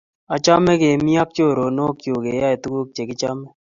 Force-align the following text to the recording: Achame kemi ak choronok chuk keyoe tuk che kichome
Achame 0.35 0.71
kemi 0.81 1.13
ak 1.23 1.29
choronok 1.35 1.95
chuk 2.03 2.19
keyoe 2.23 2.55
tuk 2.63 2.87
che 2.95 3.03
kichome 3.09 3.47